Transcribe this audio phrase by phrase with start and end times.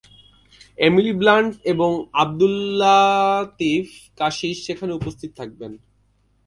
[0.77, 1.91] Emily Blunt এবং
[2.13, 3.85] আবদুল্লাতিফ
[4.17, 5.71] কাশিশ সেখানে উপস্থিত থাকবেন।